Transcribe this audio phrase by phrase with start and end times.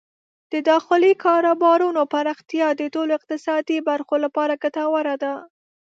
[0.51, 5.33] د داخلي کاروبارونو پراختیا د ټولو اقتصادي برخو لپاره ګټوره ده.